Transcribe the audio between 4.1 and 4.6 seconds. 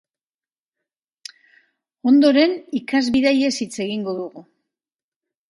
dugu.